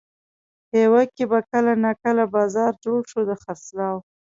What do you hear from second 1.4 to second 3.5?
کله ناکله بازار جوړ شو د